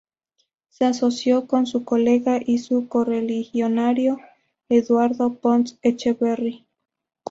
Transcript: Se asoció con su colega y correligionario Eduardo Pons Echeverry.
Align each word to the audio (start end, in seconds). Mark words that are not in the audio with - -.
Se 0.69 0.85
asoció 0.85 1.45
con 1.45 1.67
su 1.67 1.83
colega 1.85 2.39
y 2.43 2.57
correligionario 2.89 4.19
Eduardo 4.67 5.35
Pons 5.35 5.77
Echeverry. 5.83 6.65